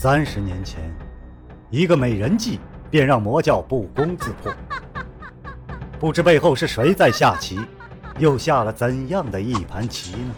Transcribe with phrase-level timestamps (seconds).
[0.00, 0.94] 三十年前，
[1.70, 4.54] 一个美人计便让魔教不攻自破。
[5.98, 7.58] 不知背后是谁在下棋，
[8.16, 10.34] 又下了怎样的一盘棋呢？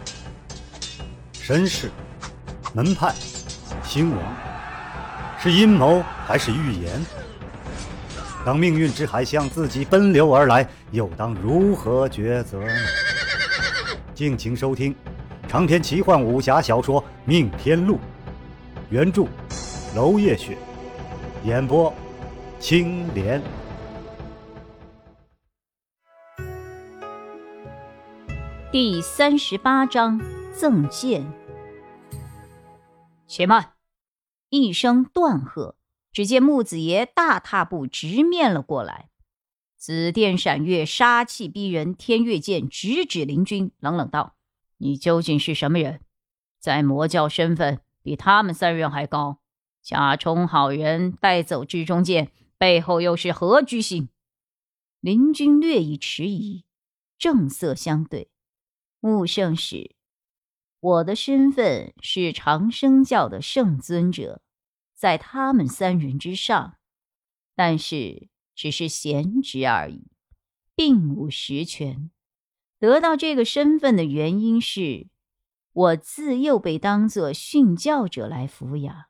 [1.33, 1.91] 身世、
[2.73, 3.13] 门派、
[3.83, 4.19] 兴亡，
[5.39, 6.99] 是阴谋还是预言？
[8.43, 12.73] 当命运之海向自己奔流而来，又当如何抉择呢？
[14.15, 14.95] 敬请收听
[15.47, 17.97] 长篇奇幻武侠小说《命天录》，
[18.91, 19.25] 原著
[19.95, 20.57] 娄烨雪，
[21.45, 21.93] 演播
[22.59, 23.41] 青莲。
[28.69, 30.19] 第三十八章
[30.53, 31.25] 赠剑。
[33.25, 33.75] 且慢！
[34.49, 35.77] 一声断喝，
[36.11, 39.07] 只见木子爷大踏步直面了过来，
[39.77, 41.95] 紫电闪月，杀气逼人。
[41.95, 44.35] 天月剑直指林军，冷冷道
[44.79, 46.01] ：“你究竟是什么人？
[46.59, 49.39] 在魔教身份比他们三人还高，
[49.81, 54.09] 假充好人带走至中剑，背后又是何居心？”
[55.01, 56.63] 林军略一迟疑，
[57.17, 58.29] 正色相对。
[58.99, 59.95] 穆圣使，
[60.79, 64.43] 我的身份是长生教的圣尊者，
[64.93, 66.77] 在他们三人之上，
[67.55, 70.11] 但是只是闲职而已，
[70.75, 72.11] 并无实权。
[72.77, 75.07] 得到这个身份的原因是，
[75.73, 79.05] 我自幼被当作训教者来抚养，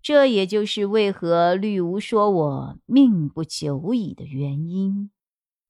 [0.00, 5.10] 这也就是为何绿芜说我命不久矣的原因。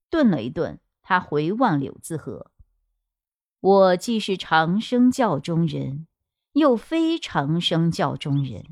[0.08, 2.52] 顿了一顿，他回望柳自和。
[3.60, 6.06] 我既是长生教中人，
[6.52, 8.64] 又非长生教中人。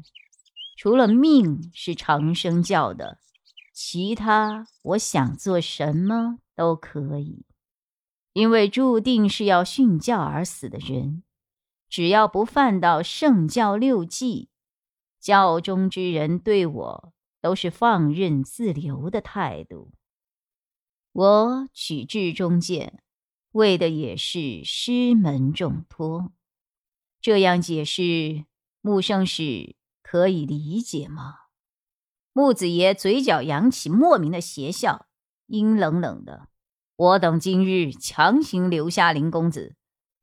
[0.77, 3.19] 除了命是长生教的，
[3.73, 7.45] 其他我想做什么都可以。
[8.35, 11.23] 因为注定是要殉教而死的人，
[11.89, 14.51] 只要不犯到圣教六忌，
[15.19, 19.93] 教中之人对我都是放任自流的态度。
[21.13, 23.01] 我取至中剑。
[23.53, 26.33] 为的也是师门重托，
[27.21, 28.47] 这样解释，
[28.81, 31.37] 穆圣使可以理解吗？
[32.33, 35.07] 木子爷嘴角扬起莫名的邪笑，
[35.47, 36.49] 阴冷冷的
[36.97, 39.75] ：“我等今日强行留下林公子，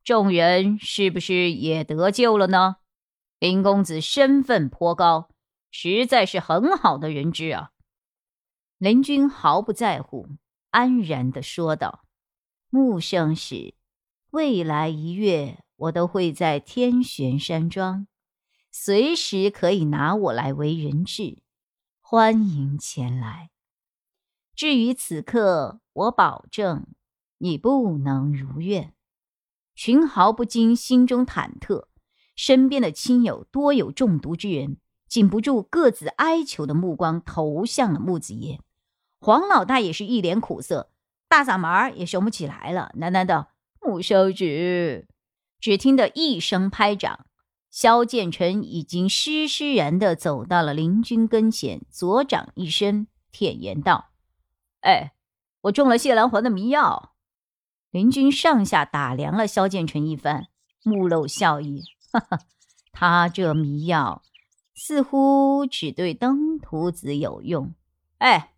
[0.06, 2.78] 众人是不是也得救了呢？
[3.40, 5.30] 林公子身份颇高，
[5.70, 7.72] 实在是很好的人质啊。”
[8.80, 10.30] 林君毫不在乎，
[10.70, 12.06] 安然的说道。
[12.70, 13.76] 穆圣使，
[14.30, 18.08] 未来一月我都会在天玄山庄，
[18.72, 21.44] 随时可以拿我来为人质，
[22.00, 23.50] 欢迎前来。
[24.56, 26.88] 至于此刻，我保证
[27.40, 28.94] 你不能如愿。
[29.76, 31.86] 群豪不禁心中忐忑，
[32.36, 38.60] 身边的亲友多有中毒之人，禁不住各自哀求的目光投向了木子爷。
[39.20, 40.92] 黄老大也是一脸苦涩。
[41.28, 44.46] 大嗓门也雄不起来了，喃喃道：“穆少主。”
[45.62, 47.26] 只听得一声拍掌，
[47.70, 54.10] 萧建成已经施施然的走到了林军跟前，左掌一伸，舔言道
[54.82, 55.14] ：“哎，
[55.62, 57.14] 我中了谢兰环的迷药。”
[57.92, 60.48] 林军上下打量了萧建成一番，
[60.84, 62.40] 目露笑意：“哈哈，
[62.92, 64.22] 他这迷药
[64.74, 67.74] 似乎只对登徒子有用。
[68.18, 68.50] 哎。”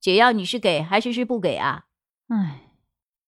[0.00, 1.84] 解药你是给还是是不给啊？
[2.28, 2.72] 哎，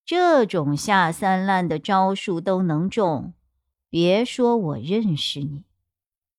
[0.06, 3.34] 这种下三滥的招数都能中，
[3.90, 5.64] 别说我认识你。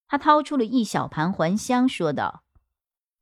[0.08, 2.42] 他掏出了一小盘还香，说道：“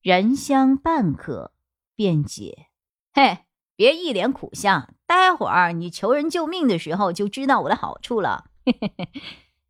[0.02, 1.52] 燃香半可，
[1.98, 2.68] 便解。”
[3.14, 3.40] 嘿，
[3.76, 8.46] 别一脸苦相，待会儿你求人救命的时候就知道我的好处了。
[8.66, 9.10] 嘿嘿嘿。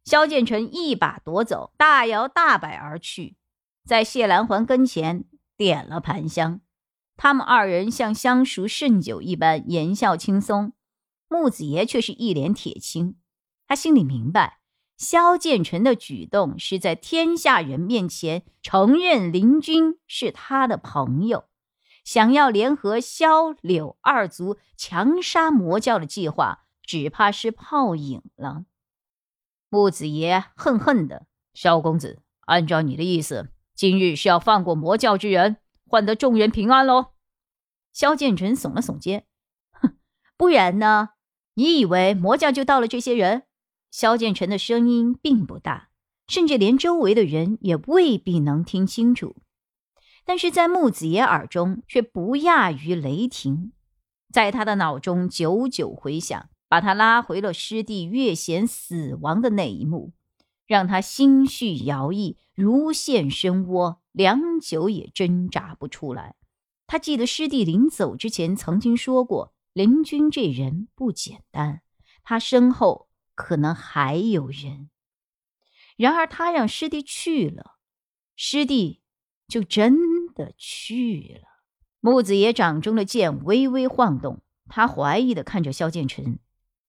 [0.04, 3.36] 萧建成一把夺走，大摇大摆而去，
[3.86, 5.26] 在谢兰环跟前
[5.56, 6.62] 点了盘香。
[7.18, 10.74] 他们二人像相熟甚久一般，言笑轻松。
[11.30, 13.16] 木子爷却是一脸铁青。
[13.68, 14.60] 他心里明白，
[14.98, 21.46] 萧建成的举动是在天下人面前承认林军是他的朋友，
[22.04, 28.66] 想要联合萧柳二族强杀魔教的计划，只怕是泡影了。
[29.70, 35.58] 木子爷恨恨的：“萧公子，按照你的意思，今日是要放过魔教之人？”
[35.88, 37.08] 换得众人平安喽！
[37.92, 39.26] 萧建成耸了耸肩，
[39.72, 39.98] 哼，
[40.38, 41.10] 不然呢？
[41.56, 43.44] 你以为魔教就到了这些人？
[43.92, 45.90] 萧建成的声音并不大，
[46.30, 49.36] 甚至连周围的人也未必能听清楚，
[50.24, 53.74] 但是在木子爷耳中却不亚于雷霆，
[54.32, 60.14] 在他的脑中久久回响，把他拉回了师弟岳贤死亡的那一幕，
[60.68, 66.36] 让他心绪摇曳，如陷深窝，良久也挣扎不出来。
[66.88, 71.82] 他记得师弟临走之前曾经说过，林军这人不简单，
[72.24, 74.90] 他身后可能还有人。
[75.98, 77.78] 然而他让师弟去了，
[78.36, 79.02] 师弟
[79.48, 81.48] 就真的去了。
[82.00, 86.40] 木子爷掌中的剑微微晃动，他怀疑的看着萧剑尘。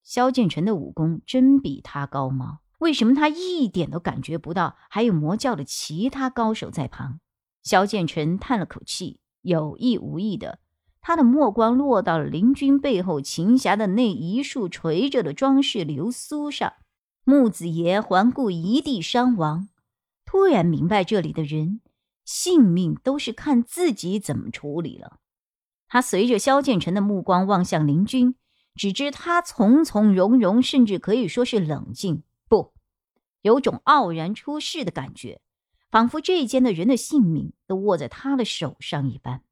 [0.02, 2.60] 萧剑尘的武功真比他高吗？
[2.78, 4.76] 为什么他一点都感觉不到？
[4.90, 7.20] 还有魔教的其他高手在旁。
[7.62, 10.58] 萧剑尘叹了口气，有意无意的，
[11.00, 16.72] 他的目光落到了林军背后琴匣的那一束垂着的装饰流苏上。
[17.24, 19.68] 木子爷环顾一地伤亡，
[20.24, 21.80] 突然明白这里的人
[22.24, 25.18] 性命都是看自己怎么处理了。
[25.88, 28.34] 他随着萧剑尘的目光望向林军。
[28.74, 32.72] 只知他从从容容，甚至可以说是冷静，不，
[33.42, 35.42] 有种傲然出世的感觉，
[35.90, 39.44] 仿佛这间的人的性命都握在他的手上一般。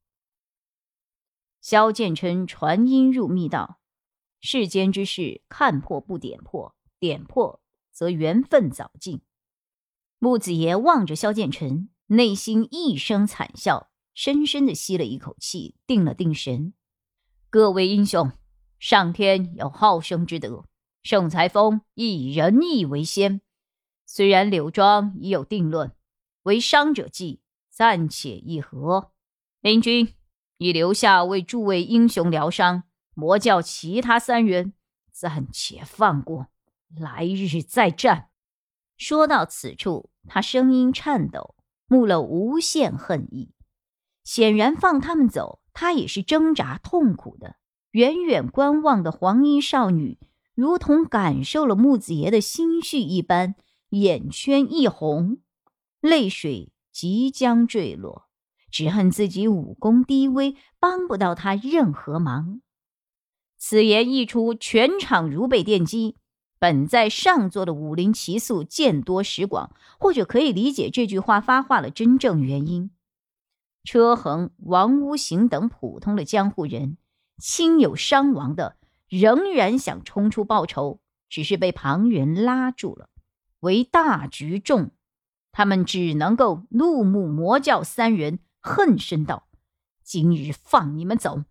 [1.60, 3.78] 萧剑琛传音入密道
[4.40, 7.60] ：“世间之事，看破不点破，点破
[7.92, 9.20] 则缘分早尽。”
[10.18, 16.74] 木子爷望着萧剑尘，内心一声惨笑，深深的吸了一口气，定了定神。
[17.48, 18.32] 各位英雄。
[18.80, 20.64] 上天有好生之德，
[21.02, 23.40] 盛才峰以仁义为先。
[24.06, 25.92] 虽然柳庄已有定论，
[26.42, 29.12] 为伤者计，暂且议和。
[29.60, 30.14] 明君，
[30.56, 32.82] 你留下为诸位英雄疗伤。
[33.14, 34.72] 魔教其他三人
[35.12, 36.48] 暂且放过，
[36.88, 38.30] 来日再战。
[38.96, 41.54] 说到此处，他声音颤抖，
[41.90, 43.50] 目露无限恨意。
[44.22, 47.56] 显然，放他们走，他也是挣扎痛苦的。
[47.90, 50.20] 远远观望的黄衣少女，
[50.54, 53.56] 如同感受了木子爷的心绪一般，
[53.88, 55.38] 眼圈一红，
[56.00, 58.28] 泪水即将坠落，
[58.70, 62.60] 只恨自己武功低微，帮不到他任何忙。
[63.58, 66.16] 此言一出，全场如被电击。
[66.60, 72.90] 本在上座的武林奇宿见多识广，或者可以理解这句话发话的真正原因。
[73.82, 76.98] 车恒、王无行等普通的江湖人。
[77.38, 78.76] 亲友伤亡的，
[79.08, 83.08] 仍然想冲出报仇，只是被旁人拉住了。
[83.60, 84.90] 为大局重，
[85.50, 89.48] 他们只能够怒目魔教三人，恨声道
[90.04, 91.44] ：“今日放你们走，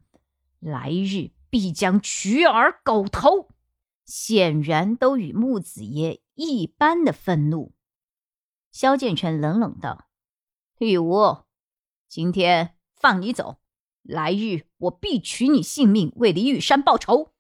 [0.60, 3.50] 来日必将取而狗头。”
[4.10, 7.74] 显然都与木子爷一般的愤怒。
[8.72, 10.10] 萧剑尘冷冷道
[10.80, 11.44] ：“玉武，
[12.08, 13.58] 今天放你走。”
[14.02, 17.34] 来日我必取你性命，为李玉山报仇。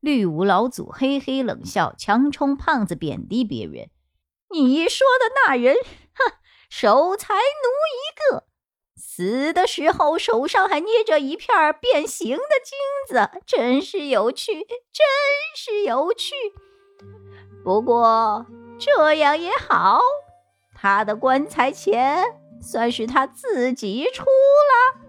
[0.00, 3.90] 绿芜老祖嘿嘿冷笑，强冲胖子贬低别人。
[4.50, 5.76] 你说的那人，
[6.14, 6.38] 哼，
[6.70, 7.40] 守财奴
[7.92, 8.48] 一个，
[8.96, 11.48] 死的时候手上还捏着一片
[11.80, 12.78] 变形的金
[13.08, 15.06] 子，真是有趣，真
[15.54, 16.34] 是有趣。
[17.62, 18.46] 不过
[18.78, 20.00] 这样也好，
[20.74, 22.24] 他的棺材钱
[22.60, 25.00] 算是他自己出了。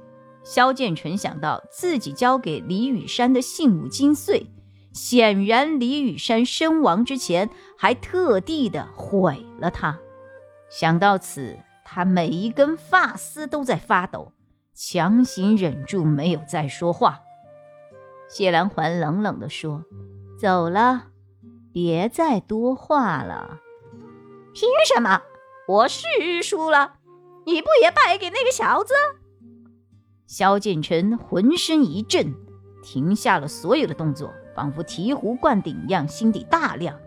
[0.44, 4.48] 萧剑尘想到自己交给李雨山的信物金碎，
[4.94, 10.00] 显然李雨山身亡之前还特地的毁了它。
[10.69, 11.57] 想到此，
[11.89, 14.33] 他每一根发丝都在发抖，
[14.73, 17.21] 强行忍住没有再说话。
[18.30, 19.85] 谢兰环冷冷地说
[20.38, 21.06] ：“走了，
[21.71, 23.61] 别再多话了。
[24.54, 25.21] 凭什么？
[25.66, 26.04] 我是
[26.44, 26.95] 输了，
[27.45, 28.94] 你不也败给那个小子？”
[30.28, 32.35] 萧剑尘浑身一震，
[32.83, 37.00] 停下了所有的动作，仿佛醍醐灌顶一样，心底大亮。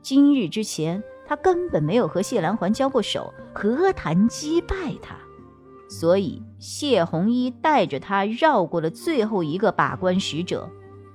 [0.00, 5.16] 今日之前，他根本没有和谢兰环交过手，何谈击败他？
[5.88, 10.68] 所以谢红衣带着他绕过了最后一个把关使者，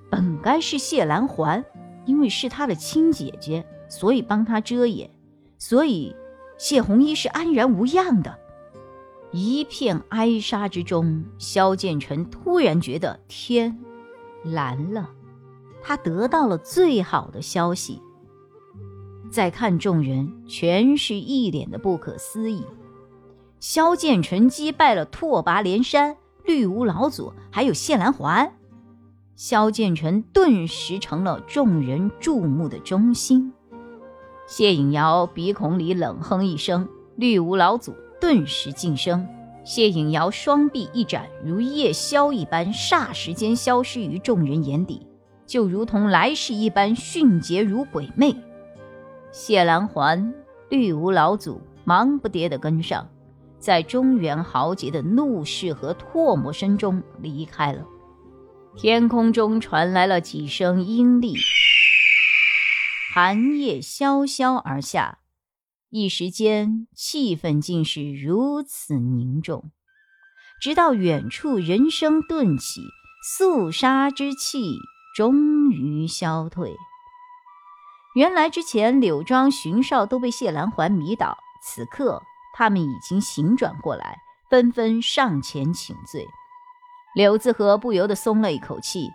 [0.09, 1.65] 本该是谢兰环，
[2.05, 5.09] 因为是他的亲姐姐，所以帮他遮掩，
[5.57, 6.15] 所以
[6.57, 8.37] 谢红衣是安然无恙的。
[9.31, 13.77] 一片哀杀之中，萧剑尘突然觉得天
[14.43, 15.09] 蓝了，
[15.83, 18.01] 他得到了最好的消息。
[19.31, 22.63] 再看众人，全是一脸的不可思议。
[23.59, 28.51] 萧剑尘击败了拓跋连山、绿芜老祖，还有谢兰环，
[29.35, 33.53] 萧剑尘顿时成了众人注目的中心。
[34.47, 37.93] 谢颖瑶鼻孔里冷哼一声，绿芜老祖。
[38.21, 39.25] 顿时晋升，
[39.63, 45.07] 谢颖瑶双臂一展，如夜宵一般，霎时间消失于众人眼底，
[45.45, 48.35] 就如同来世一般迅捷如鬼魅。
[49.31, 50.33] 谢兰环
[50.69, 53.09] 绿芜老祖忙不迭地跟上，
[53.59, 57.85] 在中原豪杰的怒视和唾沫声中离开了。
[58.75, 61.35] 天空中传来了几声阴厉，
[63.13, 65.19] 寒夜萧萧而下，
[65.89, 69.71] 一时间气氛竟是如此凝重。
[70.61, 72.81] 直到远处人声顿起，
[73.23, 74.75] 肃杀之气
[75.15, 76.75] 终于消退。
[78.15, 82.21] 原来之前柳庄巡哨都被谢兰环迷倒，此刻
[82.55, 84.17] 他们已经醒转过来，
[84.49, 86.27] 纷纷上前请罪。
[87.15, 89.09] 柳自和不由得松了一口气，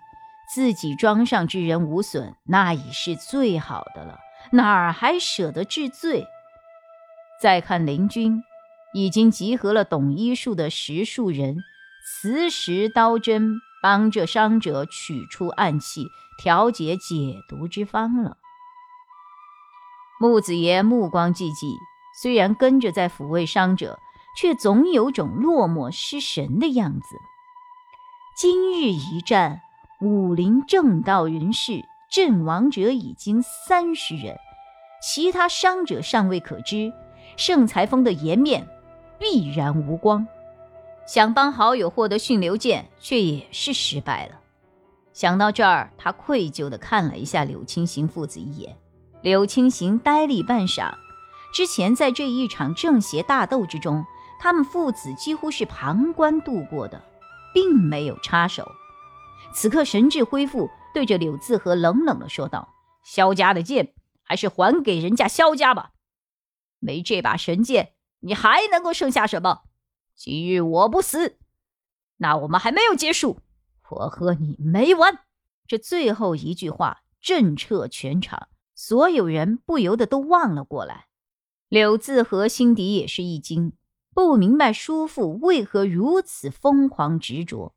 [0.55, 4.19] 自己庄上之人无损，那已是最好的了，
[4.53, 6.25] 哪儿还舍得治罪？
[7.41, 8.43] 再看林军，
[8.95, 11.57] 已经集合了懂医术的十数人，
[12.07, 16.07] 磁石刀针帮着伤者取出暗器，
[16.39, 18.37] 调节解毒之方了。
[20.21, 21.77] 木子爷目光寂寂，
[22.21, 23.99] 虽然跟着在抚慰伤者，
[24.37, 27.17] 却总有种落寞失神的样子。
[28.37, 29.61] 今日一战，
[30.01, 34.37] 武林正道人士阵亡者已经三十人，
[35.03, 36.93] 其他伤者尚未可知。
[37.37, 38.69] 盛才峰的颜面
[39.19, 40.25] 必然无光，
[41.07, 44.41] 想帮好友获得驯流剑，却也是失败了。
[45.13, 48.77] 想到这儿，他愧疚地看了一下柳青行父子一眼。
[49.25, 50.97] 柳青行呆立半晌，
[51.51, 54.05] 之前在这一场正邪大斗之中，
[54.39, 57.03] 他们父子几乎是旁观度过的，
[57.55, 58.71] 并没有插手。
[59.55, 62.69] 此刻神智恢复，对着柳自和冷冷地说道
[63.03, 65.93] ：“萧家的剑，还是还给人家萧家吧。
[66.79, 69.63] 没这把神剑，你还能够剩下什么？
[70.15, 71.39] 今日我不死，
[72.19, 73.39] 那我们还没有结束，
[73.89, 75.21] 我和你没完。”
[75.67, 78.49] 这最后一句话震彻全场。
[78.75, 81.07] 所有人不由得都望了过来，
[81.69, 83.73] 柳自和心底也是一惊，
[84.13, 87.75] 不明白叔父为何如此疯狂执着。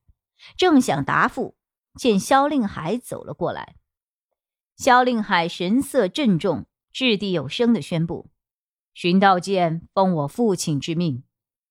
[0.56, 1.56] 正想答复，
[1.96, 3.75] 见萧令海走了过来。
[4.75, 8.30] 萧令海神色郑重，掷地有声的宣布
[8.94, 11.24] ：“寻道剑奉我父亲之命，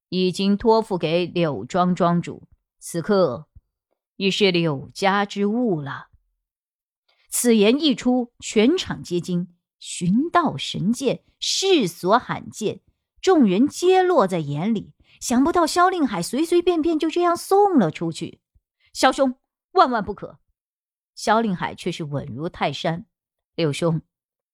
[0.08, 2.48] 已经托付给柳庄庄主，
[2.80, 3.46] 此刻
[4.16, 6.08] 已是柳家之物了。”
[7.28, 9.48] 此言一出，全场皆惊。
[9.78, 12.80] 寻道神剑，世所罕见，
[13.20, 14.92] 众人皆落在眼里。
[15.20, 18.40] 想不到萧令海随随便便就这样送了出去，
[18.92, 19.36] 萧兄
[19.72, 20.38] 万万不可！
[21.14, 23.06] 萧令海却是稳如泰山。
[23.54, 24.02] 柳兄，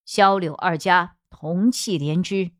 [0.04, 2.52] 萧柳二家同气连枝，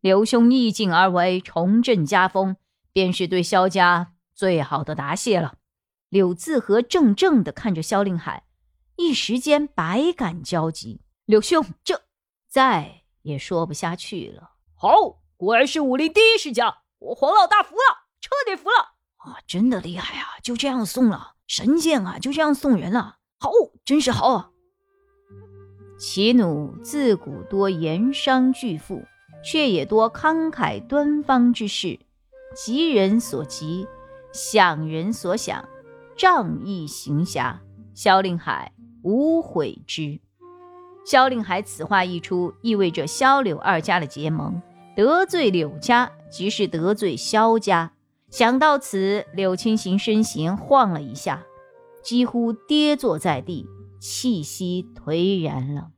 [0.00, 2.56] 柳兄逆境而为，重振家风，
[2.92, 5.56] 便是对萧家最好的答谢了。
[6.08, 8.44] 柳自和怔怔地看着萧令海。
[9.00, 12.02] 一时间百感交集，柳兄这
[12.50, 14.50] 再也说不下去了。
[14.74, 17.80] 好，果然是武林第一世家，我黄老大服了，
[18.20, 18.76] 彻底服了
[19.16, 19.40] 啊！
[19.46, 20.36] 真的厉害啊！
[20.42, 23.50] 就这样送了神剑啊，就这样送人了，好，
[23.86, 24.50] 真是好啊！
[25.98, 29.02] 齐弩自古多盐商巨富，
[29.42, 31.98] 却也多慷慨端方之士，
[32.54, 33.88] 急人所急，
[34.34, 35.66] 想人所想，
[36.18, 37.62] 仗义行侠。
[37.94, 38.72] 萧令海。
[39.02, 40.20] 无悔之。
[41.04, 44.60] 萧令海此话一出，意味着萧柳二家的结盟，
[44.94, 47.92] 得罪柳家即是得罪萧家。
[48.28, 51.42] 想到此，柳青行身形晃了一下，
[52.02, 53.66] 几乎跌坐在地，
[53.98, 55.88] 气息颓然了。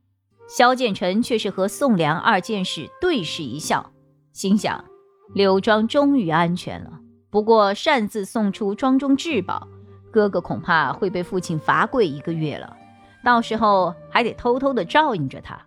[0.47, 3.91] 萧剑尘却是和宋良二剑士对视一笑，
[4.31, 4.85] 心想：
[5.33, 6.99] 柳庄终于安全了。
[7.29, 9.67] 不过擅自送出庄中至宝，
[10.11, 12.77] 哥哥恐怕会被父亲罚跪一个月了。
[13.23, 15.59] 到时候还得偷偷的照应着他。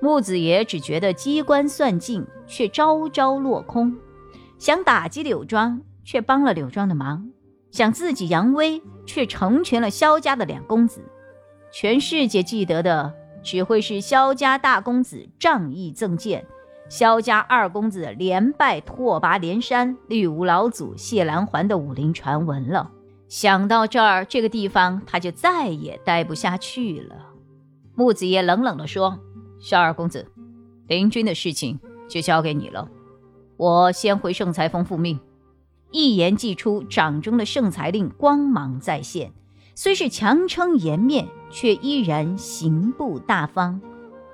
[0.00, 3.96] 木子爷只觉得机关算尽，却招招落空。
[4.58, 7.30] 想打击柳庄，却帮了柳庄的忙；
[7.70, 11.02] 想自己扬威，却成全了萧家的两公子。
[11.72, 16.46] 全世界记得的，只会是萧家大公子仗义赠剑，
[16.88, 22.90] 萧家二公子连败拓跋连山、绿芜老祖谢兰环的武林传闻了。
[23.28, 27.32] 想到这儿，这个地方他就再也待不下去了。
[27.94, 29.18] 木子爷冷冷地说
[29.58, 30.30] ：“萧二公子，
[30.86, 32.88] 林军的事情就交给你了，
[33.56, 35.18] 我先回圣裁峰复命。”
[35.90, 39.32] 一言既出，掌中的圣裁令光芒再现，
[39.74, 43.80] 虽是强撑颜面，却依然行步大方，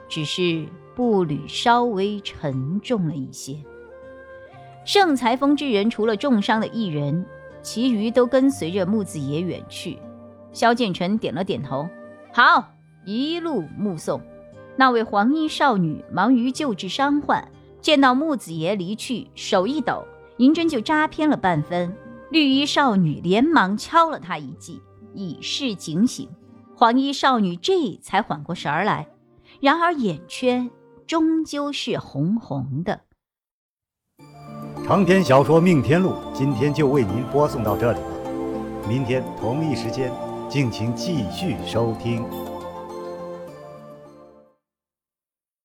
[0.08, 3.56] 只是步履稍微沉重了一些。
[4.84, 7.24] 圣裁峰之人，除了重伤的一人。
[7.62, 9.98] 其余都跟随着木子爷远去。
[10.52, 11.88] 萧剑尘点了点头，
[12.32, 12.68] 好，
[13.06, 14.20] 一路目送。
[14.76, 17.46] 那位黄衣少女忙于救治伤患，
[17.80, 20.04] 见到木子爷离去，手一抖，
[20.38, 21.94] 银针就扎偏了半分。
[22.30, 24.80] 绿衣少女连忙敲了他一记，
[25.14, 26.28] 以示警醒。
[26.74, 29.06] 黄衣少女这才缓过神儿来，
[29.60, 30.70] 然而眼圈
[31.06, 33.00] 终究是红红的。
[34.84, 38.06] 长篇小说《命天录》今天就为您播送到这里了，
[38.88, 40.10] 明天同一时间，
[40.48, 42.24] 敬请继续收听。